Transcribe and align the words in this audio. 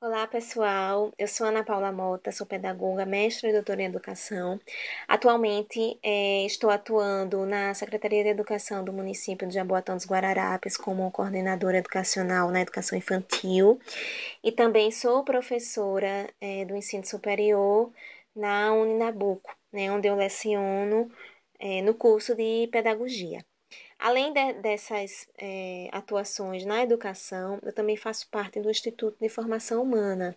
Olá, 0.00 0.26
pessoal. 0.26 1.12
Eu 1.18 1.26
sou 1.26 1.46
Ana 1.46 1.64
Paula 1.64 1.90
Mota, 1.90 2.30
sou 2.30 2.46
pedagoga, 2.46 3.04
mestre 3.06 3.48
e 3.48 3.52
doutora 3.52 3.82
em 3.82 3.86
educação. 3.86 4.60
Atualmente, 5.08 5.98
é, 6.02 6.44
estou 6.46 6.70
atuando 6.70 7.44
na 7.46 7.72
Secretaria 7.74 8.22
de 8.22 8.28
Educação 8.28 8.84
do 8.84 8.92
município 8.92 9.48
de 9.48 9.54
Jaboatão 9.54 9.96
dos 9.96 10.06
Guararapes 10.06 10.76
como 10.76 11.10
coordenadora 11.10 11.78
educacional 11.78 12.50
na 12.50 12.60
educação 12.60 12.96
infantil 12.96 13.80
e 14.44 14.52
também 14.52 14.90
sou 14.90 15.24
professora 15.24 16.28
é, 16.40 16.64
do 16.66 16.76
ensino 16.76 17.04
superior 17.04 17.92
na 18.34 18.72
Uninabuco, 18.74 19.54
né, 19.72 19.90
onde 19.90 20.08
eu 20.08 20.16
leciono 20.16 21.10
é, 21.58 21.82
no 21.82 21.94
curso 21.94 22.34
de 22.34 22.68
pedagogia. 22.72 23.44
Além 23.98 24.32
de, 24.32 24.52
dessas 24.54 25.26
é, 25.38 25.88
atuações 25.90 26.64
na 26.64 26.82
educação, 26.82 27.58
eu 27.62 27.72
também 27.72 27.96
faço 27.96 28.28
parte 28.28 28.60
do 28.60 28.70
Instituto 28.70 29.16
de 29.20 29.28
Formação 29.28 29.82
Humana, 29.82 30.36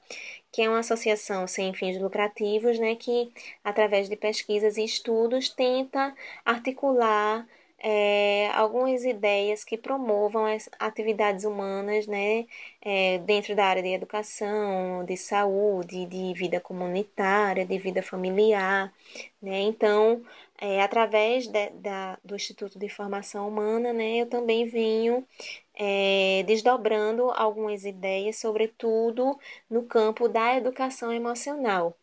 que 0.51 0.61
é 0.61 0.69
uma 0.69 0.79
associação 0.79 1.45
sem 1.45 1.73
fins 1.73 1.99
lucrativos, 1.99 2.79
né, 2.79 2.95
que, 2.95 3.31
através 3.63 4.09
de 4.09 4.15
pesquisas 4.15 4.77
e 4.77 4.83
estudos, 4.83 5.49
tenta 5.49 6.15
articular 6.45 7.45
é, 7.81 8.49
algumas 8.53 9.03
ideias 9.05 9.63
que 9.63 9.77
promovam 9.77 10.45
as 10.45 10.69
atividades 10.79 11.45
humanas 11.45 12.07
né, 12.07 12.45
é, 12.81 13.19
dentro 13.19 13.55
da 13.55 13.65
área 13.65 13.81
de 13.83 13.89
educação, 13.89 15.03
de 15.05 15.15
saúde, 15.15 16.05
de 16.05 16.33
vida 16.33 16.59
comunitária, 16.59 17.65
de 17.65 17.77
vida 17.77 18.01
familiar. 18.03 18.93
Né? 19.41 19.61
Então, 19.61 20.21
é, 20.61 20.81
através 20.81 21.47
de, 21.47 21.69
da, 21.71 22.17
do 22.23 22.35
Instituto 22.35 22.77
de 22.77 22.89
Formação 22.89 23.47
Humana, 23.47 23.93
né, 23.93 24.17
eu 24.17 24.25
também 24.27 24.65
venho 24.65 25.25
é, 25.75 26.43
desdobrando 26.45 27.31
algumas 27.31 27.85
ideias, 27.85 28.37
sobretudo 28.37 29.39
no 29.69 29.83
campo 29.83 30.27
da 30.27 30.55
educação 30.57 31.11
emocional 31.13 31.95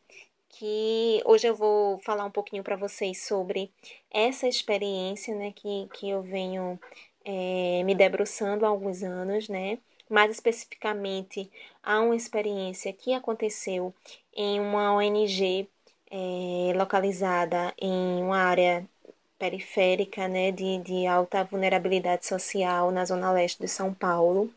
que 0.58 1.20
hoje 1.26 1.46
eu 1.46 1.54
vou 1.54 1.98
falar 1.98 2.24
um 2.24 2.30
pouquinho 2.30 2.62
para 2.62 2.76
vocês 2.76 3.26
sobre 3.26 3.70
essa 4.10 4.48
experiência, 4.48 5.34
né, 5.34 5.52
que, 5.54 5.88
que 5.92 6.08
eu 6.08 6.22
venho 6.22 6.80
é, 7.24 7.82
me 7.84 7.94
debruçando 7.94 8.64
há 8.64 8.68
alguns 8.68 9.02
anos, 9.02 9.48
né, 9.48 9.78
mais 10.08 10.30
especificamente 10.30 11.50
há 11.82 12.00
uma 12.00 12.16
experiência 12.16 12.92
que 12.92 13.12
aconteceu 13.12 13.94
em 14.32 14.60
uma 14.60 14.94
ONG 14.94 15.68
é, 16.10 16.72
localizada 16.76 17.74
em 17.80 18.22
uma 18.22 18.38
área 18.38 18.88
periférica, 19.38 20.28
né, 20.28 20.50
de, 20.50 20.78
de 20.78 21.06
alta 21.06 21.44
vulnerabilidade 21.44 22.26
social 22.26 22.90
na 22.90 23.04
zona 23.04 23.30
leste 23.32 23.60
de 23.60 23.68
São 23.68 23.92
Paulo, 23.92 24.50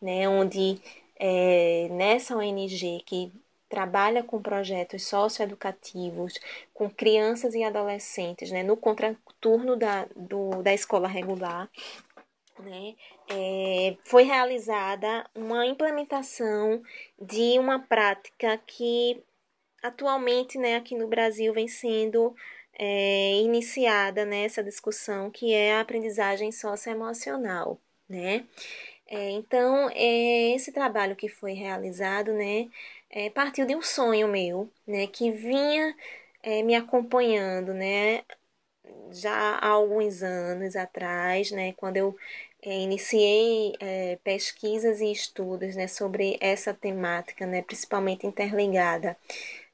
né, 0.00 0.28
onde 0.28 0.80
é, 1.16 1.88
nessa 1.90 2.36
ONG 2.36 3.02
que 3.06 3.32
trabalha 3.68 4.22
com 4.22 4.40
projetos 4.42 5.06
socioeducativos 5.06 6.38
com 6.74 6.90
crianças 6.90 7.54
e 7.54 7.62
adolescentes, 7.64 8.50
né, 8.50 8.62
no 8.62 8.76
contraturno 8.76 9.76
da, 9.76 10.06
do, 10.16 10.62
da 10.62 10.74
escola 10.74 11.08
regular, 11.08 11.70
né, 12.58 12.94
é, 13.30 13.96
foi 14.04 14.24
realizada 14.24 15.28
uma 15.34 15.66
implementação 15.66 16.82
de 17.20 17.58
uma 17.58 17.78
prática 17.78 18.58
que 18.66 19.22
atualmente, 19.82 20.58
né, 20.58 20.76
aqui 20.76 20.96
no 20.96 21.08
Brasil 21.08 21.52
vem 21.52 21.68
sendo 21.68 22.34
é, 22.78 23.34
iniciada 23.40 24.24
nessa 24.24 24.62
discussão, 24.62 25.30
que 25.30 25.52
é 25.52 25.74
a 25.74 25.80
aprendizagem 25.80 26.50
socioemocional, 26.52 27.80
né? 28.08 28.46
É, 29.06 29.30
então, 29.30 29.90
é, 29.90 30.54
esse 30.54 30.72
trabalho 30.72 31.16
que 31.16 31.28
foi 31.28 31.52
realizado, 31.52 32.32
né, 32.32 32.68
é, 33.10 33.28
partiu 33.30 33.66
de 33.66 33.76
um 33.76 33.82
sonho 33.82 34.28
meu, 34.28 34.70
né, 34.86 35.06
que 35.06 35.30
vinha 35.30 35.94
é, 36.42 36.62
me 36.62 36.74
acompanhando, 36.74 37.74
né, 37.74 38.24
já 39.12 39.32
há 39.58 39.68
alguns 39.68 40.22
anos 40.22 40.76
atrás, 40.76 41.50
né, 41.50 41.72
quando 41.74 41.96
eu 41.98 42.16
é, 42.62 42.80
iniciei 42.80 43.74
pesquisas 44.24 45.00
e 45.00 45.10
estudos, 45.12 45.76
né, 45.76 45.86
sobre 45.88 46.38
essa 46.40 46.72
temática, 46.74 47.46
né, 47.46 47.62
principalmente 47.62 48.26
interligada 48.26 49.16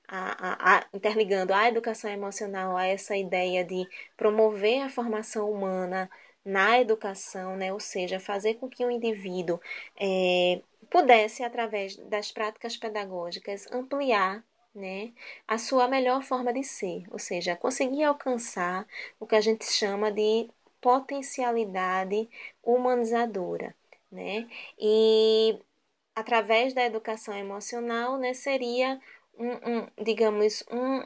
a, 0.08 0.76
a, 0.76 0.78
a, 0.78 0.86
interligando 0.94 1.52
a 1.52 1.68
educação 1.68 2.10
emocional 2.10 2.76
a 2.76 2.86
essa 2.86 3.16
ideia 3.16 3.64
de 3.64 3.86
promover 4.16 4.82
a 4.82 4.88
formação 4.88 5.50
humana 5.50 6.10
na 6.44 6.80
educação, 6.80 7.56
né? 7.56 7.72
ou 7.72 7.80
seja, 7.80 8.18
fazer 8.18 8.54
com 8.54 8.68
que 8.68 8.84
o 8.84 8.90
indivíduo 8.90 9.60
é, 10.00 10.62
pudesse, 10.90 11.44
através 11.44 11.96
das 11.96 12.32
práticas 12.32 12.76
pedagógicas, 12.76 13.70
ampliar 13.70 14.42
né, 14.74 15.12
a 15.46 15.58
sua 15.58 15.88
melhor 15.88 16.22
forma 16.22 16.52
de 16.52 16.62
ser, 16.64 17.04
ou 17.10 17.18
seja, 17.18 17.56
conseguir 17.56 18.04
alcançar 18.04 18.86
o 19.20 19.26
que 19.26 19.36
a 19.36 19.40
gente 19.40 19.64
chama 19.64 20.10
de 20.10 20.48
potencialidade 20.80 22.28
humanizadora. 22.62 23.74
Né? 24.10 24.48
E 24.78 25.58
através 26.14 26.72
da 26.72 26.84
educação 26.84 27.36
emocional, 27.36 28.16
né, 28.18 28.32
seria 28.32 29.00
um, 29.38 29.52
um 29.52 29.86
digamos, 30.02 30.64
um, 30.70 31.02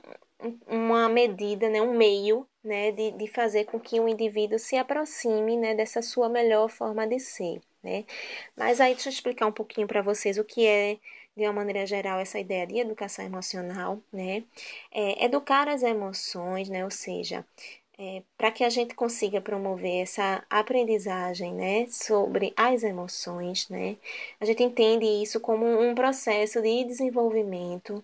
uma 0.66 1.08
medida, 1.08 1.68
né, 1.68 1.80
um 1.80 1.96
meio 1.96 2.46
né, 2.62 2.92
de, 2.92 3.12
de 3.12 3.26
fazer 3.26 3.64
com 3.64 3.78
que 3.78 4.00
o 4.00 4.08
indivíduo 4.08 4.58
se 4.58 4.76
aproxime 4.76 5.56
né, 5.56 5.74
dessa 5.74 6.02
sua 6.02 6.28
melhor 6.28 6.68
forma 6.68 7.06
de 7.06 7.18
ser. 7.18 7.60
Né? 7.82 8.04
Mas 8.56 8.80
aí 8.80 8.94
deixa 8.94 9.08
eu 9.08 9.12
explicar 9.12 9.46
um 9.46 9.52
pouquinho 9.52 9.86
para 9.86 10.02
vocês 10.02 10.38
o 10.38 10.44
que 10.44 10.66
é, 10.66 10.98
de 11.36 11.44
uma 11.44 11.52
maneira 11.52 11.86
geral, 11.86 12.20
essa 12.20 12.38
ideia 12.38 12.66
de 12.66 12.78
educação 12.78 13.24
emocional. 13.24 14.00
Né? 14.12 14.44
É, 14.92 15.24
educar 15.24 15.68
as 15.68 15.82
emoções, 15.82 16.68
né, 16.68 16.84
ou 16.84 16.90
seja, 16.90 17.44
é, 17.98 18.22
para 18.36 18.50
que 18.50 18.64
a 18.64 18.70
gente 18.70 18.94
consiga 18.94 19.40
promover 19.40 20.02
essa 20.02 20.44
aprendizagem 20.50 21.54
né, 21.54 21.86
sobre 21.88 22.52
as 22.56 22.82
emoções, 22.82 23.68
né, 23.68 23.96
a 24.40 24.44
gente 24.44 24.62
entende 24.62 25.04
isso 25.06 25.40
como 25.40 25.66
um 25.66 25.94
processo 25.94 26.60
de 26.62 26.84
desenvolvimento 26.84 28.02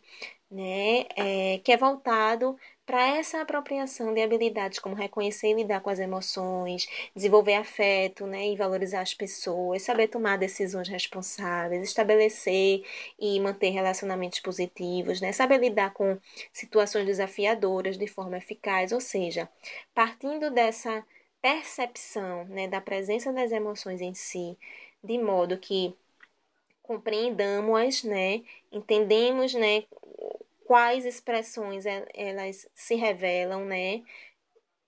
né, 0.51 1.07
é, 1.17 1.59
que 1.65 1.73
é 1.73 1.77
voltado 1.77 2.57
para 2.89 3.19
essa 3.19 3.43
apropriação 3.43 4.15
de 4.15 4.23
habilidades 4.23 4.79
como 4.79 4.95
reconhecer 4.95 5.49
e 5.49 5.55
lidar 5.55 5.83
com 5.83 5.91
as 5.91 5.99
emoções, 5.99 6.89
desenvolver 7.15 7.57
afeto, 7.57 8.27
né, 8.27 8.49
e 8.49 8.57
valorizar 8.57 9.03
as 9.03 9.13
pessoas, 9.13 9.83
saber 9.83 10.09
tomar 10.09 10.39
decisões 10.39 10.89
responsáveis, 10.89 11.83
estabelecer 11.87 12.83
e 13.19 13.39
manter 13.41 13.69
relacionamentos 13.69 14.41
positivos, 14.41 15.21
né, 15.21 15.33
saber 15.33 15.59
lidar 15.59 15.93
com 15.93 16.19
situações 16.51 17.05
desafiadoras 17.05 17.99
de 17.99 18.07
forma 18.07 18.39
eficaz, 18.39 18.91
ou 18.91 19.03
seja, 19.03 19.51
partindo 19.95 20.51
dessa 20.51 21.05
percepção, 21.43 22.47
né, 22.47 22.69
da 22.69 22.81
presença 22.81 23.31
das 23.35 23.53
emoções 23.53 24.01
em 24.01 24.15
si, 24.15 24.57
de 25.05 25.19
modo 25.19 25.59
que 25.59 25.95
compreendamos, 26.83 28.03
né, 28.03 28.41
entendemos, 28.73 29.53
né, 29.53 29.85
quais 30.69 31.07
expressões 31.07 31.85
elas 32.15 32.69
se 32.75 32.95
revelam, 32.95 33.65
né? 33.65 34.03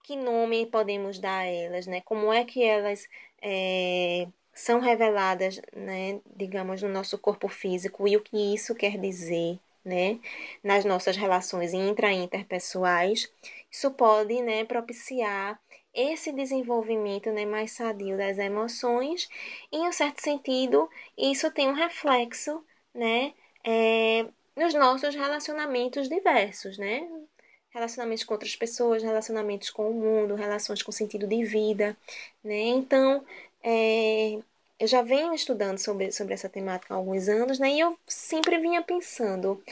Que 0.04 0.14
nome 0.14 0.66
podemos 0.66 1.18
dar 1.18 1.40
a 1.40 1.46
elas, 1.46 1.86
né? 1.86 2.02
Como 2.02 2.30
é 2.30 2.44
que 2.44 2.62
elas 2.62 3.08
é, 3.40 4.28
são 4.52 4.78
reveladas, 4.78 5.58
né? 5.74 6.20
Digamos, 6.36 6.82
no 6.82 6.88
nosso 6.90 7.18
corpo 7.18 7.48
físico 7.48 8.06
e 8.06 8.14
o 8.14 8.22
que 8.22 8.54
isso 8.54 8.74
quer 8.74 8.98
dizer, 8.98 9.58
né? 9.82 10.20
Nas 10.62 10.84
nossas 10.84 11.16
relações 11.16 11.72
intra 11.72 12.12
e 12.12 12.16
interpessoais. 12.16 13.32
Isso 13.70 13.90
pode, 13.92 14.42
né? 14.42 14.66
Propiciar 14.66 15.58
esse 15.94 16.30
desenvolvimento 16.32 17.30
né, 17.32 17.46
mais 17.46 17.72
sadio 17.72 18.16
das 18.18 18.38
emoções, 18.38 19.28
em 19.72 19.88
um 19.88 19.92
certo 19.92 20.20
sentido, 20.20 20.88
isso 21.18 21.50
tem 21.50 21.68
um 21.68 21.72
reflexo 21.74 22.64
né, 22.94 23.34
é, 23.64 24.26
nos 24.56 24.74
nossos 24.74 25.14
relacionamentos 25.14 26.08
diversos, 26.08 26.78
né? 26.78 27.08
Relacionamentos 27.70 28.24
com 28.24 28.34
outras 28.34 28.56
pessoas, 28.56 29.02
relacionamentos 29.02 29.70
com 29.70 29.90
o 29.90 29.94
mundo, 29.94 30.34
relações 30.34 30.82
com 30.82 30.92
sentido 30.92 31.26
de 31.26 31.44
vida, 31.44 31.96
né? 32.42 32.60
Então, 32.60 33.24
é, 33.62 34.38
eu 34.78 34.86
já 34.86 35.02
venho 35.02 35.34
estudando 35.34 35.78
sobre, 35.78 36.10
sobre 36.12 36.34
essa 36.34 36.48
temática 36.48 36.94
há 36.94 36.96
alguns 36.96 37.28
anos, 37.28 37.58
né? 37.58 37.70
E 37.70 37.80
eu 37.80 37.98
sempre 38.06 38.58
vinha 38.58 38.82
pensando, 38.82 39.62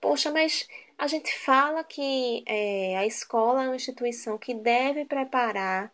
poxa, 0.00 0.30
mas 0.30 0.66
a 0.98 1.06
gente 1.06 1.36
fala 1.38 1.84
que 1.84 2.42
é, 2.46 2.96
a 2.98 3.06
escola 3.06 3.64
é 3.64 3.66
uma 3.68 3.76
instituição 3.76 4.38
que 4.38 4.54
deve 4.54 5.04
preparar 5.04 5.92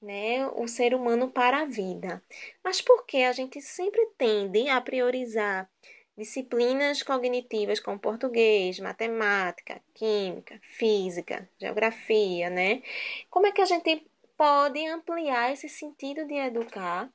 né, 0.00 0.46
o 0.54 0.66
ser 0.68 0.94
humano 0.94 1.28
para 1.30 1.62
a 1.62 1.64
vida. 1.64 2.22
Mas 2.64 2.80
por 2.80 3.04
que 3.04 3.24
a 3.24 3.32
gente 3.32 3.60
sempre 3.60 4.06
tende 4.16 4.68
a 4.68 4.80
priorizar 4.80 5.68
disciplinas 6.18 7.02
cognitivas 7.02 7.78
como 7.78 7.98
português, 7.98 8.80
matemática, 8.80 9.80
química, 9.94 10.60
física, 10.62 11.48
geografia, 11.60 12.50
né? 12.50 12.82
Como 13.30 13.46
é 13.46 13.52
que 13.52 13.60
a 13.60 13.64
gente 13.64 14.04
pode 14.36 14.84
ampliar 14.86 15.52
esse 15.52 15.68
sentido 15.68 16.26
de 16.26 16.34
educar 16.34 17.08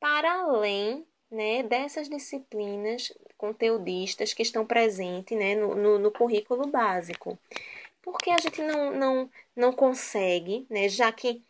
para 0.00 0.40
além 0.40 1.06
né, 1.30 1.62
dessas 1.62 2.08
disciplinas 2.08 3.12
conteudistas 3.36 4.34
que 4.34 4.42
estão 4.42 4.66
presentes 4.66 5.38
né, 5.38 5.54
no, 5.54 5.74
no, 5.74 5.98
no 5.98 6.10
currículo 6.10 6.66
básico. 6.66 7.38
Por 8.02 8.18
que 8.18 8.30
a 8.30 8.38
gente 8.38 8.62
não, 8.62 8.92
não, 8.92 9.30
não 9.54 9.72
consegue, 9.72 10.66
né, 10.70 10.88
já 10.88 11.12
que 11.12 11.44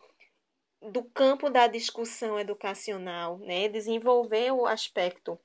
do 0.81 1.03
campo 1.03 1.49
da 1.49 1.67
discussão 1.67 2.39
educacional, 2.39 3.37
né, 3.39 3.67
desenvolver 3.67 4.51
o 4.51 4.65
aspecto 4.65 5.39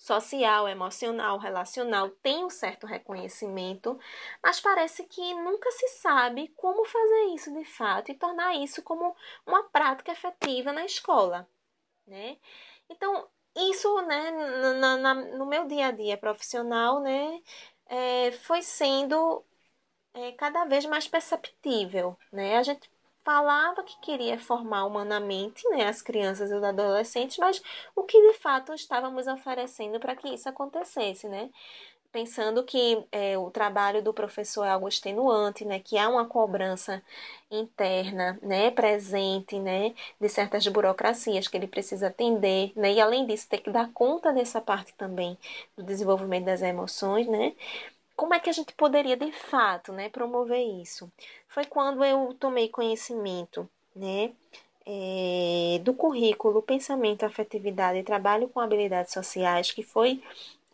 social, 0.00 0.66
emocional, 0.66 1.38
relacional 1.38 2.08
tem 2.22 2.42
um 2.44 2.48
certo 2.50 2.86
reconhecimento, 2.86 3.98
mas 4.42 4.58
parece 4.60 5.04
que 5.04 5.34
nunca 5.34 5.70
se 5.72 5.88
sabe 5.88 6.48
como 6.56 6.86
fazer 6.86 7.34
isso 7.34 7.52
de 7.52 7.64
fato 7.66 8.10
e 8.10 8.14
tornar 8.14 8.54
isso 8.56 8.82
como 8.82 9.14
uma 9.46 9.62
prática 9.64 10.10
efetiva 10.12 10.72
na 10.72 10.86
escola, 10.86 11.46
né? 12.06 12.38
Então, 12.88 13.28
isso, 13.56 14.02
né, 14.02 14.30
na, 14.80 14.96
na, 14.98 15.14
no 15.14 15.46
meu 15.46 15.66
dia 15.66 15.88
a 15.88 15.92
dia 15.92 16.18
profissional, 16.18 17.00
né, 17.02 17.42
é, 17.86 18.32
foi 18.32 18.62
sendo 18.62 19.44
é, 20.14 20.32
cada 20.32 20.64
vez 20.66 20.84
mais 20.86 21.08
perceptível, 21.08 22.18
né? 22.32 22.58
A 22.58 22.62
gente 22.62 22.89
falava 23.24 23.82
que 23.82 23.98
queria 24.00 24.38
formar 24.38 24.84
humanamente 24.86 25.68
né, 25.70 25.86
as 25.86 26.02
crianças 26.02 26.50
e 26.50 26.54
os 26.54 26.62
adolescentes, 26.62 27.38
mas 27.38 27.62
o 27.94 28.02
que 28.04 28.20
de 28.32 28.38
fato 28.38 28.72
estávamos 28.74 29.26
oferecendo 29.26 30.00
para 30.00 30.16
que 30.16 30.28
isso 30.28 30.48
acontecesse, 30.48 31.28
né? 31.28 31.50
Pensando 32.12 32.64
que 32.64 33.04
é, 33.12 33.38
o 33.38 33.52
trabalho 33.52 34.02
do 34.02 34.12
professor 34.12 34.64
é 34.64 34.70
algo 34.70 34.88
extenuante, 34.88 35.64
né, 35.64 35.78
que 35.78 35.96
há 35.96 36.08
uma 36.08 36.26
cobrança 36.26 37.00
interna, 37.50 38.36
né, 38.42 38.70
presente, 38.72 39.60
né, 39.60 39.94
de 40.20 40.28
certas 40.28 40.66
burocracias 40.66 41.46
que 41.46 41.56
ele 41.56 41.68
precisa 41.68 42.08
atender, 42.08 42.72
né, 42.74 42.92
e 42.94 43.00
além 43.00 43.26
disso 43.26 43.48
ter 43.48 43.58
que 43.58 43.70
dar 43.70 43.92
conta 43.92 44.32
dessa 44.32 44.60
parte 44.60 44.92
também 44.94 45.38
do 45.76 45.84
desenvolvimento 45.84 46.46
das 46.46 46.62
emoções, 46.62 47.28
né, 47.28 47.54
como 48.20 48.34
é 48.34 48.38
que 48.38 48.50
a 48.50 48.52
gente 48.52 48.74
poderia 48.74 49.16
de 49.16 49.32
fato 49.32 49.94
né, 49.94 50.10
promover 50.10 50.60
isso? 50.82 51.10
Foi 51.48 51.64
quando 51.64 52.04
eu 52.04 52.36
tomei 52.38 52.68
conhecimento 52.68 53.66
né, 53.96 54.32
é, 54.84 55.80
do 55.82 55.94
currículo 55.94 56.60
Pensamento, 56.60 57.24
Afetividade 57.24 57.98
e 57.98 58.02
Trabalho 58.02 58.46
com 58.50 58.60
Habilidades 58.60 59.14
Sociais, 59.14 59.72
que 59.72 59.82
foi 59.82 60.22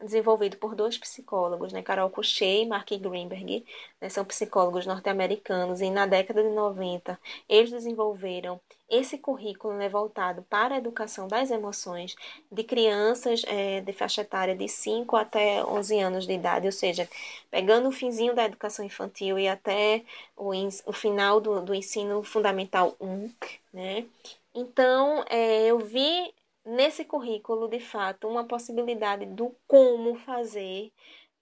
desenvolvido 0.00 0.56
por 0.58 0.74
dois 0.74 0.98
psicólogos, 0.98 1.72
né, 1.72 1.82
Carol 1.82 2.10
Couchet 2.10 2.62
e 2.62 2.66
Mark 2.66 2.88
Greenberg, 2.90 3.64
né, 4.00 4.08
são 4.08 4.24
psicólogos 4.24 4.86
norte-americanos. 4.86 5.80
E 5.80 5.90
na 5.90 6.06
década 6.06 6.42
de 6.42 6.50
90 6.50 7.18
eles 7.48 7.70
desenvolveram 7.70 8.60
esse 8.88 9.18
currículo 9.18 9.74
né, 9.74 9.88
voltado 9.88 10.42
para 10.48 10.76
a 10.76 10.78
educação 10.78 11.26
das 11.26 11.50
emoções 11.50 12.14
de 12.50 12.62
crianças 12.62 13.42
é, 13.46 13.80
de 13.80 13.92
faixa 13.92 14.20
etária 14.20 14.54
de 14.54 14.68
5 14.68 15.16
até 15.16 15.64
11 15.64 16.00
anos 16.00 16.26
de 16.26 16.32
idade, 16.32 16.66
ou 16.66 16.72
seja, 16.72 17.08
pegando 17.50 17.88
o 17.88 17.92
finzinho 17.92 18.34
da 18.34 18.44
educação 18.44 18.84
infantil 18.84 19.38
e 19.38 19.48
até 19.48 20.04
o, 20.36 20.52
o 20.86 20.92
final 20.92 21.40
do, 21.40 21.60
do 21.62 21.74
ensino 21.74 22.22
fundamental 22.22 22.94
1, 23.00 23.30
né? 23.72 24.06
Então, 24.54 25.22
é, 25.28 25.66
eu 25.66 25.78
vi 25.78 26.32
nesse 26.66 27.04
currículo, 27.04 27.68
de 27.68 27.80
fato, 27.80 28.28
uma 28.28 28.44
possibilidade 28.44 29.24
do 29.26 29.54
como 29.66 30.16
fazer 30.16 30.92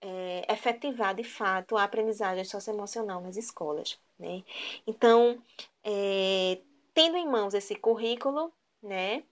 é, 0.01 0.53
efetivar, 0.53 1.15
de 1.15 1.25
fato, 1.25 1.77
a 1.77 1.85
aprendizagem 1.85 2.45
socioemocional 2.45 3.21
nas 3.23 3.37
escolas. 3.37 3.99
Né? 4.19 4.45
Então, 4.87 5.43
é, 5.83 6.61
tendo 6.93 7.17
em 7.17 7.27
mãos 7.27 7.55
esse 7.55 7.75
currículo, 7.75 8.53
né, 8.83 9.25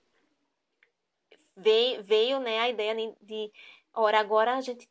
veio, 1.57 2.03
veio 2.03 2.41
né, 2.41 2.59
a 2.61 2.69
ideia 2.71 2.95
de, 3.21 3.53
ora, 3.95 4.19
agora 4.19 4.57
a 4.57 4.61
gente 4.61 4.89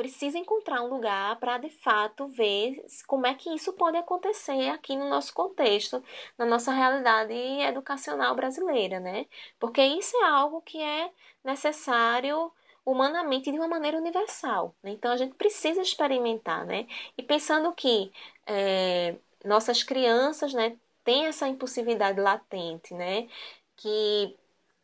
precisa 0.00 0.38
encontrar 0.38 0.82
um 0.82 0.88
lugar 0.88 1.38
para 1.38 1.58
de 1.58 1.68
fato 1.68 2.26
ver 2.26 2.82
como 3.06 3.26
é 3.26 3.34
que 3.34 3.54
isso 3.54 3.70
pode 3.74 3.98
acontecer 3.98 4.70
aqui 4.70 4.96
no 4.96 5.10
nosso 5.10 5.34
contexto, 5.34 6.02
na 6.38 6.46
nossa 6.46 6.72
realidade 6.72 7.34
educacional 7.34 8.34
brasileira, 8.34 8.98
né? 8.98 9.26
Porque 9.58 9.82
isso 9.82 10.16
é 10.16 10.24
algo 10.24 10.62
que 10.62 10.80
é 10.80 11.10
necessário 11.44 12.50
humanamente 12.82 13.52
de 13.52 13.58
uma 13.58 13.68
maneira 13.68 13.98
universal. 13.98 14.74
Né? 14.82 14.92
Então 14.92 15.12
a 15.12 15.18
gente 15.18 15.34
precisa 15.34 15.82
experimentar, 15.82 16.64
né? 16.64 16.86
E 17.18 17.22
pensando 17.22 17.70
que 17.74 18.10
é, 18.46 19.16
nossas 19.44 19.82
crianças, 19.82 20.54
né, 20.54 20.78
têm 21.04 21.26
essa 21.26 21.46
impulsividade 21.46 22.18
latente, 22.18 22.94
né? 22.94 23.28
Que 23.76 24.34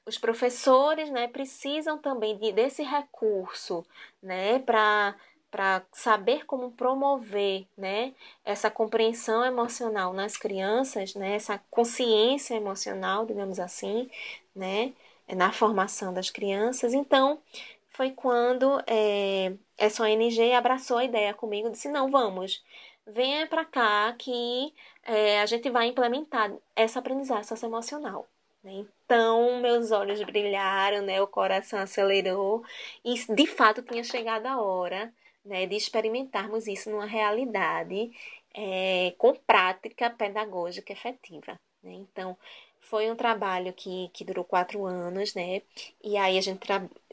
os 0.07 0.17
professores 0.17 1.11
né, 1.11 1.29
precisam 1.29 1.99
também 1.99 2.39
de, 2.39 2.53
desse 2.53 2.83
recurso 2.83 3.85
né, 4.23 4.59
para 4.61 5.15
para 5.51 5.83
saber 5.93 6.45
como 6.45 6.73
promover 6.73 7.67
né, 7.79 8.13
essa 8.45 8.71
compreensão 8.71 9.43
emocional 9.45 10.13
nas 10.13 10.37
crianças, 10.37 11.15
né, 11.15 11.35
essa 11.35 11.59
consciência 11.71 12.55
emocional, 12.55 13.25
digamos 13.25 13.59
assim, 13.59 14.11
né, 14.55 14.93
na 15.35 15.53
formação 15.53 16.13
das 16.13 16.31
crianças. 16.31 16.93
Então, 16.93 17.41
foi 17.89 18.11
quando 18.11 18.83
é, 18.87 19.55
essa 19.79 20.03
ONG 20.03 20.53
abraçou 20.53 20.99
a 20.99 21.05
ideia 21.05 21.33
comigo, 21.33 21.71
disse, 21.71 21.89
não, 21.89 22.11
vamos, 22.11 22.63
venha 23.07 23.47
para 23.47 23.65
cá 23.65 24.15
que 24.19 24.75
é, 25.05 25.41
a 25.41 25.47
gente 25.47 25.71
vai 25.71 25.87
implementar 25.87 26.53
essa 26.75 26.99
aprendizagem 26.99 27.45
socioemocional. 27.45 28.29
Né? 28.67 28.85
Então, 29.05 29.61
meus 29.61 29.93
olhos 29.93 30.21
brilharam, 30.25 31.01
né? 31.03 31.23
O 31.23 31.27
coração 31.29 31.79
acelerou 31.79 32.65
e, 33.05 33.15
de 33.33 33.47
fato, 33.47 33.81
tinha 33.81 34.03
chegado 34.03 34.47
a 34.47 34.61
hora, 34.61 35.15
né, 35.45 35.67
de 35.67 35.77
experimentarmos 35.77 36.67
isso 36.67 36.91
numa 36.91 37.07
realidade 37.07 38.11
é, 38.53 39.15
com 39.19 39.33
prática 39.35 40.11
pedagógica 40.11 40.93
efetiva. 40.93 41.53
Né? 41.81 41.93
Então, 41.93 42.37
foi 42.81 43.09
um 43.09 43.15
trabalho 43.15 43.73
que, 43.73 44.11
que 44.13 44.25
durou 44.25 44.45
quatro 44.45 44.85
anos, 44.85 45.35
né? 45.35 45.63
E 46.03 46.17
aí 46.17 46.37
a 46.37 46.41
gente 46.41 46.59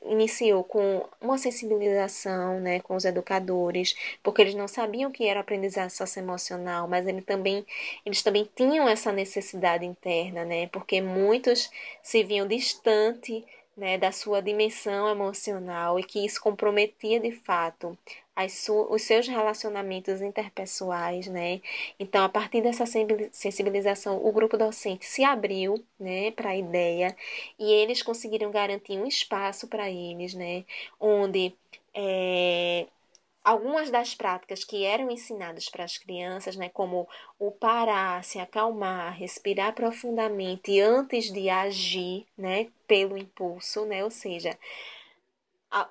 iniciou 0.05 0.63
com 0.63 1.05
uma 1.21 1.37
sensibilização, 1.37 2.59
né, 2.59 2.79
com 2.81 2.95
os 2.95 3.05
educadores, 3.05 3.95
porque 4.21 4.41
eles 4.41 4.55
não 4.55 4.67
sabiam 4.67 5.11
que 5.11 5.27
era 5.27 5.39
aprendizagem 5.39 5.89
socioemocional, 5.89 6.87
mas 6.87 7.07
ele 7.07 7.21
também, 7.21 7.65
eles 8.05 8.21
também 8.21 8.47
tinham 8.55 8.87
essa 8.87 9.11
necessidade 9.11 9.85
interna, 9.85 10.45
né? 10.45 10.67
Porque 10.67 11.01
muitos 11.01 11.69
se 12.01 12.23
viam 12.23 12.47
distante 12.47 13.45
né, 13.75 13.97
da 13.97 14.11
sua 14.11 14.41
dimensão 14.41 15.09
emocional 15.09 15.99
e 15.99 16.03
que 16.03 16.23
isso 16.25 16.41
comprometia 16.41 17.19
de 17.19 17.31
fato 17.31 17.97
os 18.89 19.01
seus 19.03 19.27
relacionamentos 19.27 20.21
interpessoais, 20.21 21.27
né? 21.27 21.61
Então, 21.99 22.23
a 22.23 22.29
partir 22.29 22.61
dessa 22.61 22.83
sensibilização, 23.31 24.25
o 24.25 24.31
grupo 24.31 24.57
docente 24.57 25.05
se 25.05 25.23
abriu, 25.23 25.83
né, 25.99 26.31
para 26.31 26.49
a 26.49 26.57
ideia 26.57 27.15
e 27.59 27.71
eles 27.71 28.01
conseguiram 28.01 28.51
garantir 28.51 28.97
um 28.97 29.05
espaço 29.07 29.67
para 29.67 29.89
eles, 29.89 30.33
né, 30.33 30.65
onde 30.99 31.53
é, 31.93 32.87
algumas 33.43 33.91
das 33.91 34.15
práticas 34.15 34.63
que 34.63 34.85
eram 34.85 35.11
ensinadas 35.11 35.67
para 35.69 35.83
as 35.83 35.97
crianças, 35.97 36.55
né, 36.55 36.69
como 36.69 37.07
o 37.37 37.51
parar, 37.51 38.23
se 38.23 38.39
acalmar, 38.39 39.17
respirar 39.17 39.73
profundamente 39.73 40.79
antes 40.79 41.31
de 41.31 41.49
agir, 41.49 42.25
né, 42.37 42.67
pelo 42.87 43.17
impulso, 43.17 43.85
né, 43.85 44.03
ou 44.03 44.11
seja, 44.11 44.57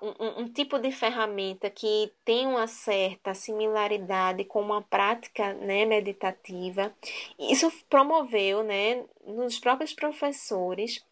um, 0.01 0.43
um, 0.43 0.49
tipo 0.49 0.79
de 0.79 0.93
ferramenta 0.93 1.69
que 1.69 2.13
tem 2.25 2.47
uma 2.47 2.69
certa 2.69 3.35
similaridade 3.35 4.45
com 4.45 4.61
uma 4.61 4.81
prática 4.81 5.53
né, 5.55 5.85
meditativa. 5.85 6.95
Isso 7.37 7.71
promoveu 7.91 8.63
né, 8.63 9.05
nos 9.27 9.59
próprios 9.59 9.93
professores 9.93 11.05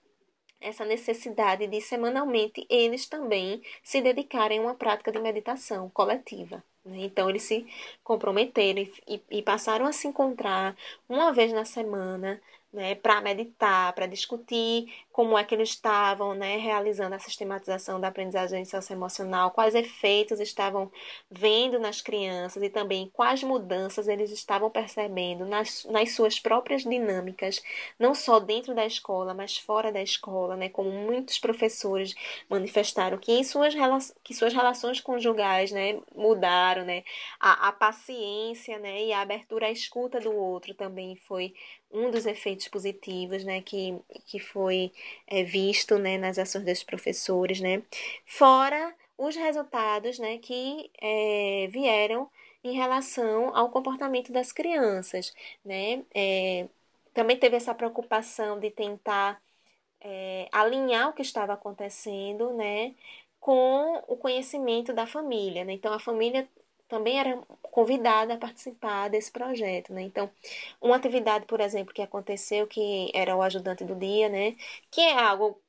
essa 0.60 0.84
necessidade 0.84 1.66
de 1.66 1.80
semanalmente 1.80 2.66
eles 2.68 3.08
também 3.08 3.62
se 3.82 4.00
dedicarem 4.00 4.58
a 4.58 4.62
uma 4.62 4.74
prática 4.74 5.10
de 5.10 5.18
meditação 5.18 5.88
coletiva. 5.90 6.62
Né? 6.84 6.98
Então 7.00 7.28
eles 7.30 7.42
se 7.42 7.66
comprometeram 8.02 8.86
e, 9.06 9.22
e 9.30 9.42
passaram 9.42 9.86
a 9.86 9.92
se 9.92 10.06
encontrar 10.08 10.76
uma 11.08 11.32
vez 11.32 11.52
na 11.52 11.64
semana 11.64 12.40
né, 12.72 12.94
para 12.94 13.20
meditar, 13.20 13.92
para 13.94 14.06
discutir 14.06 14.92
como 15.10 15.36
é 15.36 15.44
que 15.44 15.54
eles 15.54 15.70
estavam 15.70 16.34
né, 16.34 16.56
realizando 16.56 17.14
a 17.14 17.18
sistematização 17.18 18.00
da 18.00 18.08
aprendizagem 18.08 18.64
socioemocional, 18.64 19.50
quais 19.50 19.74
efeitos 19.74 20.38
estavam 20.38 20.90
vendo 21.28 21.78
nas 21.80 22.00
crianças 22.00 22.62
e 22.62 22.70
também 22.70 23.10
quais 23.12 23.42
mudanças 23.42 24.06
eles 24.06 24.30
estavam 24.30 24.70
percebendo 24.70 25.44
nas, 25.44 25.84
nas 25.86 26.12
suas 26.12 26.38
próprias 26.38 26.82
dinâmicas, 26.82 27.60
não 27.98 28.14
só 28.14 28.38
dentro 28.38 28.74
da 28.74 28.86
escola, 28.86 29.34
mas 29.34 29.56
fora 29.58 29.90
da 29.90 30.00
escola, 30.00 30.56
né, 30.56 30.68
como 30.68 30.90
muitos 30.90 31.38
professores 31.38 32.14
manifestaram 32.48 33.18
que, 33.18 33.42
suas, 33.44 33.74
que 34.22 34.32
suas 34.32 34.54
relações 34.54 35.00
conjugais 35.00 35.72
né, 35.72 35.98
mudaram, 36.14 36.84
né, 36.84 37.02
a, 37.40 37.68
a 37.68 37.72
paciência 37.72 38.78
né, 38.78 39.06
e 39.06 39.12
a 39.12 39.20
abertura 39.20 39.66
à 39.66 39.70
escuta 39.70 40.20
do 40.20 40.32
outro 40.32 40.72
também 40.74 41.16
foi 41.16 41.52
um 41.92 42.10
dos 42.10 42.26
efeitos 42.26 42.68
positivos, 42.68 43.44
né, 43.44 43.60
que, 43.62 43.98
que 44.26 44.38
foi 44.38 44.92
é, 45.26 45.42
visto, 45.42 45.98
né, 45.98 46.18
nas 46.18 46.38
ações 46.38 46.64
dos 46.64 46.82
professores, 46.84 47.60
né, 47.60 47.82
fora 48.26 48.94
os 49.18 49.36
resultados 49.36 50.18
né, 50.18 50.38
que 50.38 50.90
é, 51.00 51.68
vieram 51.70 52.30
em 52.64 52.72
relação 52.72 53.54
ao 53.56 53.70
comportamento 53.70 54.32
das 54.32 54.50
crianças. 54.52 55.34
Né? 55.64 56.04
É, 56.14 56.68
também 57.14 57.38
teve 57.38 57.56
essa 57.56 57.74
preocupação 57.74 58.58
de 58.58 58.70
tentar 58.70 59.42
é, 60.00 60.48
alinhar 60.52 61.10
o 61.10 61.12
que 61.12 61.22
estava 61.22 61.52
acontecendo 61.54 62.52
né, 62.54 62.94
com 63.38 64.02
o 64.08 64.16
conhecimento 64.16 64.92
da 64.94 65.06
família. 65.06 65.64
Né? 65.64 65.74
Então, 65.74 65.92
a 65.92 66.00
família 66.00 66.48
também 66.90 67.18
era 67.18 67.40
convidada 67.62 68.34
a 68.34 68.38
participar 68.38 69.08
desse 69.08 69.30
projeto, 69.32 69.92
né? 69.92 70.02
Então, 70.02 70.30
uma 70.80 70.96
atividade, 70.96 71.46
por 71.46 71.60
exemplo, 71.60 71.94
que 71.94 72.02
aconteceu, 72.02 72.66
que 72.66 73.10
era 73.14 73.36
o 73.36 73.42
ajudante 73.42 73.84
do 73.84 73.94
dia, 73.96 74.28
né? 74.28 74.56
Que 74.90 75.00
é 75.02 75.18
algo 75.18 75.62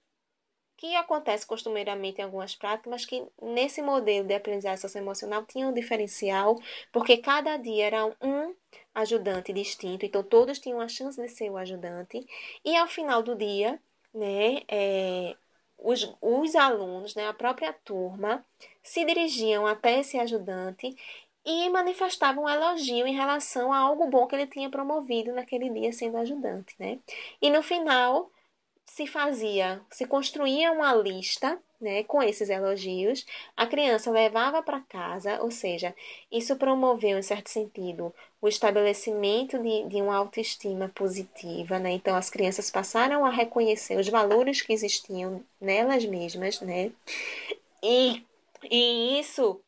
que 0.77 0.95
acontece 0.95 1.45
costumeiramente 1.45 2.19
em 2.21 2.23
algumas 2.23 2.55
práticas, 2.55 2.89
mas 2.89 3.05
que 3.05 3.23
nesse 3.41 3.81
modelo 3.83 4.27
de 4.27 4.33
aprendizagem 4.33 4.77
socioemocional 4.81 5.45
tinha 5.45 5.67
um 5.67 5.73
diferencial, 5.73 6.59
porque 6.91 7.17
cada 7.17 7.55
dia 7.57 7.85
era 7.85 8.05
um 8.21 8.55
ajudante 8.95 9.53
distinto, 9.53 10.05
então 10.05 10.23
todos 10.23 10.59
tinham 10.59 10.81
a 10.81 10.87
chance 10.87 11.21
de 11.21 11.29
ser 11.29 11.51
o 11.51 11.57
ajudante, 11.57 12.25
e 12.65 12.75
ao 12.75 12.87
final 12.87 13.21
do 13.21 13.35
dia, 13.35 13.79
né, 14.13 14.63
é, 14.67 15.37
os, 15.81 16.15
os 16.21 16.55
alunos, 16.55 17.15
né, 17.15 17.27
a 17.27 17.33
própria 17.33 17.73
turma, 17.73 18.45
se 18.83 19.03
dirigiam 19.03 19.65
até 19.65 19.99
esse 19.99 20.17
ajudante 20.17 20.95
e 21.43 21.69
manifestavam 21.69 22.43
um 22.43 22.49
elogio 22.49 23.07
em 23.07 23.15
relação 23.15 23.73
a 23.73 23.79
algo 23.79 24.07
bom 24.07 24.27
que 24.27 24.35
ele 24.35 24.47
tinha 24.47 24.69
promovido 24.69 25.33
naquele 25.33 25.69
dia 25.69 25.91
sendo 25.91 26.17
ajudante, 26.17 26.75
né? 26.79 26.99
E 27.41 27.49
no 27.49 27.63
final 27.63 28.31
se 28.93 29.07
fazia, 29.07 29.81
se 29.89 30.05
construía 30.05 30.69
uma 30.69 30.93
lista, 30.93 31.57
né, 31.79 32.03
com 32.03 32.21
esses 32.21 32.49
elogios, 32.49 33.25
a 33.55 33.65
criança 33.65 34.11
levava 34.11 34.61
para 34.61 34.81
casa, 34.81 35.41
ou 35.41 35.49
seja, 35.49 35.95
isso 36.29 36.57
promoveu, 36.57 37.17
em 37.17 37.21
certo 37.21 37.49
sentido, 37.49 38.13
o 38.41 38.49
estabelecimento 38.49 39.57
de, 39.59 39.87
de 39.87 40.01
uma 40.01 40.17
autoestima 40.17 40.89
positiva, 40.89 41.79
né? 41.79 41.91
Então 41.91 42.17
as 42.17 42.29
crianças 42.29 42.69
passaram 42.69 43.25
a 43.25 43.29
reconhecer 43.29 43.97
os 43.97 44.09
valores 44.09 44.61
que 44.61 44.73
existiam 44.73 45.41
nelas 45.59 46.03
mesmas, 46.03 46.59
né? 46.59 46.91
E, 47.81 48.25
e 48.69 49.19
isso 49.21 49.61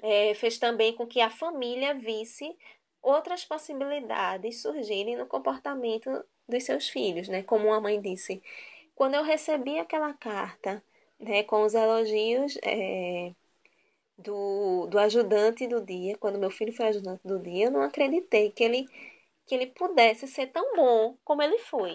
é, 0.00 0.34
fez 0.34 0.56
também 0.56 0.94
com 0.94 1.04
que 1.04 1.20
a 1.20 1.30
família 1.30 1.94
visse 1.94 2.56
outras 3.02 3.44
possibilidades 3.44 4.62
surgirem 4.62 5.16
no 5.16 5.26
comportamento 5.26 6.24
dos 6.48 6.64
seus 6.64 6.88
filhos, 6.88 7.28
né? 7.28 7.42
Como 7.42 7.72
a 7.72 7.80
mãe 7.80 8.00
disse, 8.00 8.42
quando 8.94 9.14
eu 9.14 9.22
recebi 9.22 9.78
aquela 9.78 10.12
carta, 10.14 10.82
né, 11.18 11.42
com 11.44 11.62
os 11.62 11.74
elogios 11.74 12.58
é, 12.62 13.34
do, 14.18 14.86
do 14.88 14.98
ajudante 14.98 15.66
do 15.66 15.84
dia, 15.84 16.16
quando 16.18 16.38
meu 16.38 16.50
filho 16.50 16.72
foi 16.72 16.86
ajudante 16.88 17.26
do 17.26 17.38
dia, 17.40 17.66
eu 17.66 17.70
não 17.70 17.82
acreditei 17.82 18.50
que 18.50 18.64
ele 18.64 18.86
que 19.46 19.54
ele 19.54 19.66
pudesse 19.68 20.26
ser 20.26 20.48
tão 20.48 20.74
bom 20.74 21.16
como 21.24 21.42
ele 21.42 21.58
foi. 21.58 21.94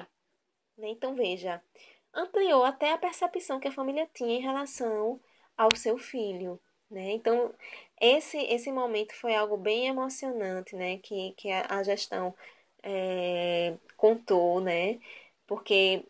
Né? 0.77 0.89
Então 0.89 1.15
veja, 1.15 1.61
ampliou 2.13 2.63
até 2.63 2.91
a 2.93 2.97
percepção 2.97 3.59
que 3.59 3.67
a 3.67 3.71
família 3.71 4.09
tinha 4.13 4.37
em 4.37 4.41
relação 4.41 5.19
ao 5.57 5.69
seu 5.75 5.97
filho. 5.97 6.59
Né? 6.89 7.11
Então, 7.11 7.53
esse, 7.99 8.37
esse 8.37 8.71
momento 8.71 9.13
foi 9.15 9.35
algo 9.35 9.57
bem 9.57 9.87
emocionante 9.87 10.75
né? 10.75 10.97
que, 10.99 11.33
que 11.37 11.51
a, 11.51 11.65
a 11.79 11.83
gestão 11.83 12.35
é, 12.83 13.77
contou, 14.01 14.59
né? 14.61 14.99
Porque 15.47 16.03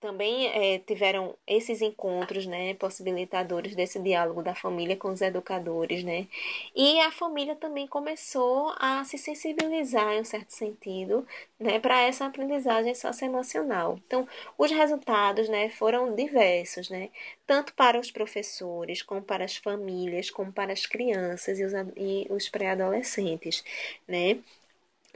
também 0.00 0.46
é, 0.48 0.78
tiveram 0.78 1.36
esses 1.46 1.82
encontros, 1.82 2.46
né, 2.46 2.74
possibilitadores 2.74 3.74
desse 3.74 3.98
diálogo 4.00 4.42
da 4.42 4.54
família 4.54 4.96
com 4.96 5.10
os 5.12 5.20
educadores, 5.20 6.04
né, 6.04 6.28
e 6.74 7.00
a 7.00 7.10
família 7.10 7.56
também 7.56 7.86
começou 7.88 8.72
a 8.78 9.02
se 9.04 9.18
sensibilizar 9.18 10.12
em 10.12 10.20
um 10.20 10.24
certo 10.24 10.50
sentido, 10.52 11.26
né, 11.58 11.80
para 11.80 12.02
essa 12.02 12.26
aprendizagem 12.26 12.94
socioemocional. 12.94 13.98
Então, 14.06 14.28
os 14.56 14.70
resultados, 14.70 15.48
né, 15.48 15.68
foram 15.70 16.14
diversos, 16.14 16.88
né, 16.90 17.10
tanto 17.46 17.74
para 17.74 17.98
os 17.98 18.10
professores, 18.12 19.02
como 19.02 19.22
para 19.22 19.44
as 19.44 19.56
famílias, 19.56 20.30
como 20.30 20.52
para 20.52 20.72
as 20.72 20.86
crianças 20.86 21.58
e 21.58 21.64
os, 21.64 21.72
e 21.96 22.26
os 22.30 22.48
pré-adolescentes, 22.48 23.64
né, 24.06 24.38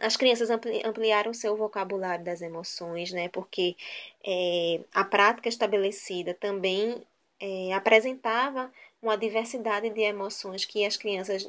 as 0.02 0.16
crianças 0.16 0.50
ampliaram 0.50 1.32
seu 1.32 1.56
vocabulário 1.56 2.24
das 2.24 2.42
emoções, 2.42 3.12
né? 3.12 3.28
Porque 3.28 3.76
é, 4.26 4.80
a 4.92 5.04
prática 5.04 5.48
estabelecida 5.48 6.34
também 6.34 7.02
é, 7.40 7.72
apresentava 7.72 8.72
uma 9.00 9.16
diversidade 9.16 9.90
de 9.90 10.00
emoções 10.00 10.64
que 10.64 10.84
as 10.84 10.96
crianças 10.96 11.48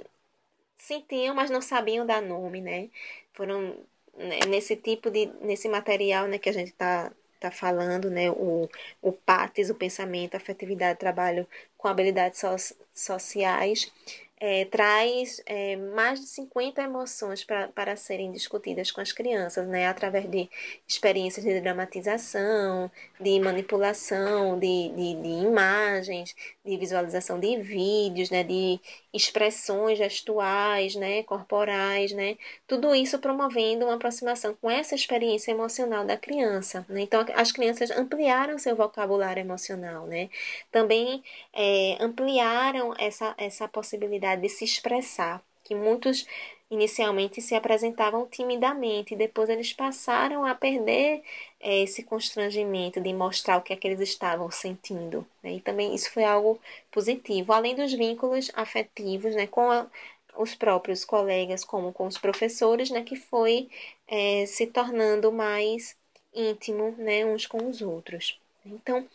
sentiam, 0.78 1.36
mas 1.36 1.50
não 1.50 1.62
sabiam 1.62 2.06
dar 2.06 2.22
nome, 2.22 2.62
né? 2.62 2.90
Foram 3.34 3.76
né, 4.16 4.40
nesse 4.48 4.76
tipo 4.76 5.10
de, 5.10 5.28
nesse 5.42 5.68
material, 5.70 6.28
né, 6.28 6.38
que 6.38 6.50
a 6.50 6.54
gente 6.54 6.70
está 6.70 7.12
tá 7.40 7.52
falando, 7.52 8.10
né, 8.10 8.32
o, 8.32 8.70
o 9.02 9.12
PATES, 9.12 9.70
o 9.70 9.76
pensamento, 9.76 10.36
a 10.36 10.38
afetividade, 10.38 11.00
trabalho 11.00 11.48
com 11.78 11.88
habilidades 11.88 12.40
so, 12.40 12.76
sociais, 12.94 13.92
é, 14.40 14.66
traz 14.66 15.42
é, 15.46 15.76
mais 15.78 16.20
de 16.20 16.28
50 16.28 16.82
emoções 16.82 17.46
para 17.46 17.96
serem 17.96 18.32
discutidas 18.32 18.92
com 18.92 19.00
as 19.02 19.12
crianças, 19.12 19.68
né? 19.68 19.88
através 19.88 20.30
de 20.30 20.50
experiências 20.88 21.46
de 21.46 21.62
dramatização, 21.62 22.92
de 23.20 23.40
manipulação 23.40 24.60
de, 24.60 24.90
de, 24.90 25.22
de 25.22 25.30
imagens, 25.48 26.36
de 26.66 26.78
visualização 26.78 27.40
de 27.40 27.58
vídeos, 27.62 28.30
né? 28.30 28.44
de 28.44 28.80
expressões 29.14 29.98
gestuais, 29.98 30.96
né? 30.96 31.24
corporais, 31.24 32.12
né? 32.12 32.36
tudo 32.68 32.96
isso 32.96 33.20
promovendo 33.20 33.86
uma 33.86 33.96
aproximação 33.96 34.58
com 34.60 34.70
essa 34.70 34.96
experiência 34.96 35.52
emocional 35.52 36.06
da 36.06 36.18
criança. 36.18 36.86
Né? 36.90 37.02
Então, 37.02 37.24
as 37.36 37.52
crianças 37.52 37.92
ampliaram 37.92 38.58
seu 38.58 38.76
vocabulário 38.76 39.42
emocional, 39.42 40.08
né? 40.08 40.30
também 40.72 41.24
é, 41.54 41.98
ampliaram 42.00 42.94
essa, 42.98 43.36
essa 43.38 43.68
possibilidade 43.68 44.42
de 44.42 44.50
se 44.50 44.66
expressar, 44.66 45.44
que 45.64 45.76
muitos 45.76 46.26
inicialmente 46.74 47.42
se 47.42 47.54
apresentavam 47.56 48.26
timidamente, 48.28 49.16
depois 49.16 49.48
eles 49.50 49.72
passaram 49.74 50.44
a 50.46 50.56
perder 50.56 51.22
é, 51.60 51.84
esse 51.84 52.04
constrangimento 52.04 53.00
de 53.00 53.14
mostrar 53.14 53.58
o 53.58 53.62
que 53.62 53.74
é 53.74 53.76
que 53.76 53.88
eles 53.88 54.00
estavam 54.00 54.50
sentindo. 54.50 55.26
Né? 55.44 55.54
E 55.54 55.62
também 55.62 55.94
isso 55.94 56.12
foi 56.12 56.24
algo 56.24 56.60
positivo, 56.92 57.54
além 57.54 57.76
dos 57.76 57.94
vínculos 57.94 58.52
afetivos 58.56 59.36
né, 59.36 59.46
com 59.46 59.70
a, 59.70 59.88
os 60.36 60.56
próprios 60.56 61.06
colegas, 61.06 61.64
como 61.64 61.94
com 61.94 62.08
os 62.08 62.18
professores, 62.18 62.90
né, 62.90 63.04
que 63.04 63.16
foi 63.16 63.70
é, 64.08 64.46
se 64.48 64.66
tornando 64.66 65.32
mais 65.32 65.96
íntimo 66.34 66.96
né, 66.98 67.24
uns 67.24 67.46
com 67.46 67.70
os 67.70 67.82
outros. 67.84 68.40
Então, 68.66 69.08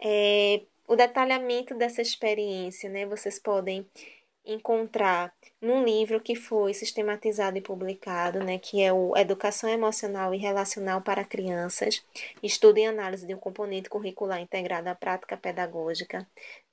é, 0.00 0.60
o 0.88 0.96
detalhamento 0.96 1.74
dessa 1.74 2.02
experiência, 2.02 2.90
né, 2.90 3.06
vocês 3.06 3.38
podem 3.38 3.86
encontrar 4.46 5.34
num 5.60 5.84
livro 5.84 6.20
que 6.20 6.36
foi 6.36 6.72
sistematizado 6.72 7.58
e 7.58 7.60
publicado, 7.60 8.42
né, 8.44 8.58
que 8.58 8.80
é 8.82 8.92
o 8.92 9.16
Educação 9.16 9.68
Emocional 9.68 10.32
e 10.34 10.38
Relacional 10.38 11.02
para 11.02 11.24
Crianças, 11.24 12.04
Estudo 12.42 12.78
e 12.78 12.86
Análise 12.86 13.26
de 13.26 13.34
um 13.34 13.38
Componente 13.38 13.90
Curricular 13.90 14.40
Integrado 14.40 14.88
à 14.88 14.94
Prática 14.94 15.36
Pedagógica. 15.36 16.26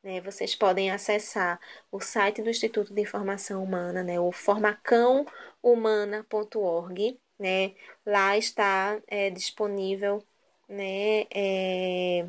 Né, 0.03 0.21
vocês 0.21 0.55
podem 0.55 0.91
acessar 0.91 1.59
o 1.91 1.99
site 1.99 2.41
do 2.41 2.49
Instituto 2.49 2.93
de 2.93 3.01
Informação 3.01 3.63
Humana, 3.63 4.03
né, 4.03 4.19
o 4.19 4.31
formacãohumana.org. 4.31 7.19
Né, 7.39 7.73
lá 8.05 8.37
está 8.37 9.01
é, 9.07 9.29
disponível 9.31 10.23
né, 10.69 11.25
é, 11.33 12.27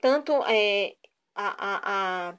tanto 0.00 0.32
é, 0.44 0.94
a, 1.34 2.28
a, 2.28 2.30
a 2.30 2.38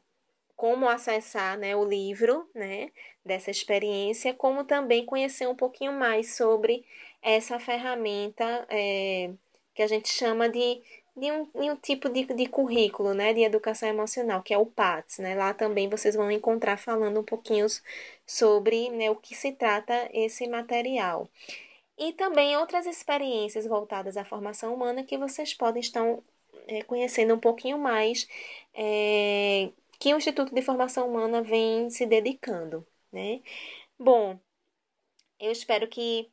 como 0.60 0.89
acessar 0.89 1.58
né, 1.58 1.74
o 1.74 1.86
livro 1.86 2.46
né, 2.54 2.92
dessa 3.24 3.50
experiência, 3.50 4.34
como 4.34 4.66
também 4.66 5.06
conhecer 5.06 5.48
um 5.48 5.56
pouquinho 5.56 5.94
mais 5.94 6.36
sobre 6.36 6.86
essa 7.22 7.58
ferramenta 7.58 8.68
é, 8.70 9.32
que 9.74 9.82
a 9.82 9.88
gente 9.88 10.10
chama 10.10 10.50
de, 10.50 10.82
de, 11.16 11.32
um, 11.32 11.46
de 11.46 11.72
um 11.72 11.78
tipo 11.78 12.10
de, 12.10 12.25
de 12.25 12.46
currículo 12.48 13.13
né, 13.13 13.34
de 13.34 13.42
educação 13.42 13.88
emocional, 13.88 14.44
que 14.44 14.54
é 14.54 14.58
o 14.58 14.66
PATS. 14.66 15.20
Né? 15.20 15.34
Lá 15.34 15.54
também 15.54 15.88
vocês 15.88 16.13
vão 16.13 16.30
encontrar 16.30 16.75
falando 16.75 17.22
um 17.22 17.24
pouquinho 17.24 17.66
sobre 18.25 18.89
né, 18.89 19.10
o 19.10 19.16
que 19.16 19.34
se 19.34 19.54
trata 19.54 20.10
esse 20.12 20.46
material. 20.46 21.30
E 21.98 22.12
também 22.12 22.58
outras 22.58 22.86
experiências 22.86 23.66
voltadas 23.66 24.18
à 24.18 24.25
formação 24.25 24.74
humana 24.74 25.06
que 25.06 25.18
vocês 25.18 25.54
podem 25.54 25.80
estar 25.80 26.04
é, 26.68 26.82
conhecendo 26.84 27.34
um 27.34 27.39
pouquinho 27.39 27.78
mais 27.80 28.28
é, 28.74 29.70
que 30.00 30.13
o 30.13 30.18
Instituto 30.18 30.53
de 30.56 30.62
Formação 30.62 31.10
Humana 31.10 31.41
vem 31.44 31.89
se 31.89 32.06
dedicando, 32.06 32.88
né? 33.12 33.41
Bom, 34.00 34.39
eu 35.39 35.51
espero 35.51 35.88
que 35.88 36.29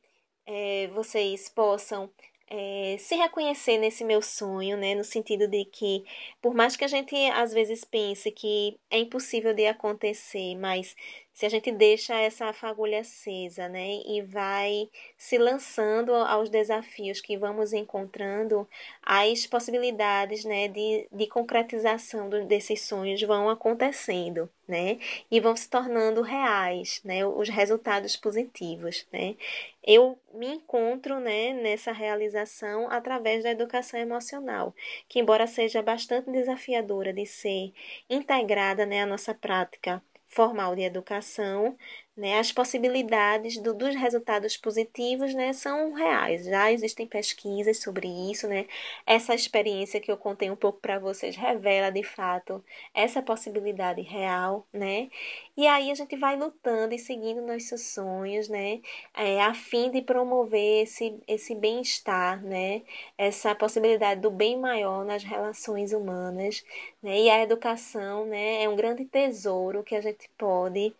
é, 0.46 0.88
vocês 0.88 1.48
possam 1.48 2.10
é, 2.48 2.96
se 2.98 3.16
reconhecer 3.16 3.78
nesse 3.78 4.04
meu 4.04 4.22
sonho, 4.22 4.76
né? 4.76 4.94
No 4.94 5.04
sentido 5.04 5.48
de 5.48 5.64
que, 5.64 6.04
por 6.40 6.54
mais 6.54 6.76
que 6.76 6.84
a 6.84 6.88
gente 6.88 7.14
às 7.30 7.52
vezes 7.52 7.84
pense 7.84 8.30
que 8.32 8.78
é 8.90 8.98
impossível 8.98 9.54
de 9.54 9.66
acontecer, 9.66 10.54
mas 10.56 10.94
se 11.36 11.44
a 11.44 11.50
gente 11.50 11.70
deixa 11.70 12.18
essa 12.18 12.50
fagulha 12.54 13.00
acesa, 13.00 13.68
né, 13.68 14.00
e 14.06 14.22
vai 14.22 14.88
se 15.18 15.36
lançando 15.36 16.14
aos 16.14 16.48
desafios 16.48 17.20
que 17.20 17.36
vamos 17.36 17.74
encontrando, 17.74 18.66
as 19.02 19.46
possibilidades, 19.46 20.46
né, 20.46 20.66
de, 20.66 21.06
de 21.12 21.26
concretização 21.26 22.30
desses 22.46 22.80
sonhos 22.86 23.20
vão 23.20 23.50
acontecendo, 23.50 24.48
né, 24.66 24.98
e 25.30 25.38
vão 25.38 25.54
se 25.54 25.68
tornando 25.68 26.22
reais, 26.22 27.02
né, 27.04 27.26
os 27.26 27.50
resultados 27.50 28.16
positivos, 28.16 29.06
né. 29.12 29.36
Eu 29.84 30.18
me 30.32 30.46
encontro, 30.48 31.20
né, 31.20 31.52
nessa 31.52 31.92
realização 31.92 32.90
através 32.90 33.44
da 33.44 33.50
educação 33.50 34.00
emocional, 34.00 34.74
que 35.06 35.18
embora 35.20 35.46
seja 35.46 35.82
bastante 35.82 36.30
desafiadora 36.30 37.12
de 37.12 37.26
ser 37.26 37.74
integrada, 38.08 38.86
né, 38.86 39.02
à 39.02 39.06
nossa 39.06 39.34
prática 39.34 40.02
formal 40.36 40.76
de 40.76 40.82
educação, 40.82 41.76
né, 42.16 42.38
as 42.38 42.50
possibilidades 42.50 43.58
do, 43.58 43.74
dos 43.74 43.94
resultados 43.94 44.56
positivos 44.56 45.34
né, 45.34 45.52
são 45.52 45.92
reais. 45.92 46.46
Já 46.46 46.72
existem 46.72 47.06
pesquisas 47.06 47.80
sobre 47.82 48.08
isso. 48.08 48.48
Né? 48.48 48.66
Essa 49.06 49.34
experiência 49.34 50.00
que 50.00 50.10
eu 50.10 50.16
contei 50.16 50.50
um 50.50 50.56
pouco 50.56 50.80
para 50.80 50.98
vocês 50.98 51.36
revela 51.36 51.90
de 51.90 52.02
fato 52.02 52.64
essa 52.94 53.20
possibilidade 53.20 54.00
real. 54.00 54.66
Né? 54.72 55.10
E 55.56 55.66
aí 55.66 55.90
a 55.90 55.94
gente 55.94 56.16
vai 56.16 56.36
lutando 56.36 56.94
e 56.94 56.98
seguindo 56.98 57.42
nossos 57.42 57.82
sonhos, 57.82 58.48
né? 58.48 58.80
É, 59.14 59.40
a 59.42 59.54
fim 59.54 59.90
de 59.90 60.02
promover 60.02 60.82
esse, 60.82 61.18
esse 61.26 61.54
bem-estar, 61.54 62.42
né? 62.42 62.82
essa 63.16 63.54
possibilidade 63.54 64.20
do 64.20 64.30
bem 64.30 64.58
maior 64.58 65.04
nas 65.04 65.22
relações 65.22 65.92
humanas. 65.92 66.64
Né? 67.02 67.22
E 67.22 67.30
a 67.30 67.42
educação 67.42 68.26
né, 68.26 68.62
é 68.62 68.68
um 68.68 68.76
grande 68.76 69.04
tesouro 69.04 69.82
que 69.82 69.94
a 69.94 70.00
gente 70.00 70.30
pode 70.38 70.94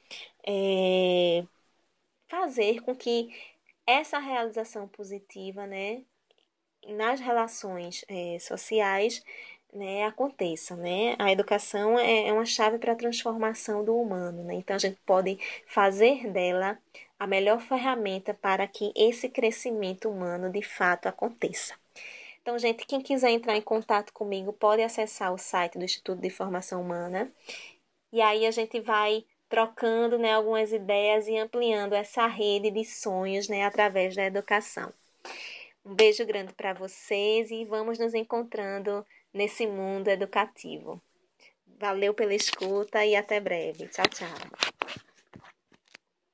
é, 0.46 1.44
fazer 2.28 2.80
com 2.82 2.94
que 2.94 3.30
essa 3.86 4.18
realização 4.18 4.88
positiva, 4.88 5.66
né, 5.66 6.02
nas 6.88 7.20
relações 7.20 8.04
é, 8.08 8.38
sociais, 8.38 9.22
né, 9.72 10.04
aconteça, 10.04 10.76
né? 10.76 11.16
A 11.18 11.30
educação 11.32 11.98
é, 11.98 12.28
é 12.28 12.32
uma 12.32 12.46
chave 12.46 12.78
para 12.78 12.92
a 12.92 12.96
transformação 12.96 13.84
do 13.84 13.96
humano, 13.96 14.44
né? 14.44 14.54
Então 14.54 14.76
a 14.76 14.78
gente 14.78 14.98
pode 15.04 15.38
fazer 15.66 16.30
dela 16.32 16.78
a 17.18 17.26
melhor 17.26 17.60
ferramenta 17.60 18.34
para 18.34 18.66
que 18.66 18.92
esse 18.96 19.28
crescimento 19.28 20.08
humano 20.08 20.50
de 20.50 20.62
fato 20.62 21.06
aconteça. 21.08 21.74
Então, 22.42 22.58
gente, 22.58 22.86
quem 22.86 23.00
quiser 23.00 23.30
entrar 23.30 23.56
em 23.56 23.62
contato 23.62 24.12
comigo 24.12 24.52
pode 24.52 24.82
acessar 24.82 25.32
o 25.32 25.38
site 25.38 25.78
do 25.78 25.84
Instituto 25.84 26.20
de 26.20 26.30
Formação 26.30 26.80
Humana. 26.80 27.30
E 28.12 28.20
aí 28.20 28.46
a 28.46 28.50
gente 28.50 28.80
vai 28.80 29.24
trocando 29.48 30.18
né, 30.18 30.32
algumas 30.32 30.72
ideias 30.72 31.26
e 31.28 31.36
ampliando 31.36 31.94
essa 31.94 32.26
rede 32.26 32.70
de 32.70 32.84
sonhos 32.84 33.48
né, 33.48 33.64
através 33.64 34.14
da 34.14 34.24
educação. 34.24 34.92
Um 35.84 35.94
beijo 35.94 36.26
grande 36.26 36.52
para 36.52 36.72
vocês 36.72 37.50
e 37.50 37.64
vamos 37.64 37.98
nos 37.98 38.12
encontrando 38.12 39.06
nesse 39.32 39.66
mundo 39.66 40.08
educativo. 40.08 41.00
Valeu 41.78 42.14
pela 42.14 42.34
escuta 42.34 43.04
e 43.04 43.14
até 43.14 43.38
breve. 43.38 43.86
Tchau, 43.88 44.06
tchau. 44.08 44.74